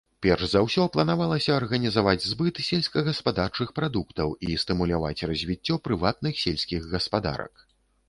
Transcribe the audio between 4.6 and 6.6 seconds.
стымуляваць развіццё прыватных